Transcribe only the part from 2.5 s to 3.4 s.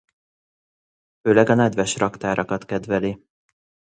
kedveli.